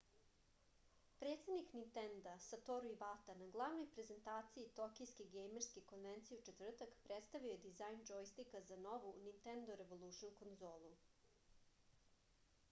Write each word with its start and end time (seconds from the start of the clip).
predsednik 1.23 1.73
nintenda 1.79 2.31
satoru 2.45 2.87
ivata 2.93 3.35
na 3.41 3.49
glavnoj 3.57 3.85
prezentaciji 3.97 4.65
tokijske 4.81 5.27
gejmerske 5.37 5.83
konvencije 5.93 6.39
u 6.41 6.43
četvrtak 6.49 6.97
predstavio 7.09 7.53
je 7.53 7.61
dizajn 7.69 8.03
džojstika 8.13 8.63
za 8.73 8.81
novu 8.89 9.13
nintendo 9.29 9.77
revolušn 9.85 10.33
konzolu 10.43 10.91